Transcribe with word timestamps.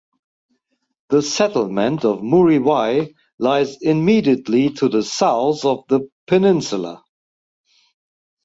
The 1.09 1.21
settlement 1.21 2.05
of 2.05 2.21
Muriwai 2.21 3.13
lies 3.37 3.79
immediately 3.83 4.71
to 4.71 4.89
the 4.89 5.03
south 5.03 5.63
of 5.63 5.83
the 5.89 6.09
peninsula. 6.25 7.03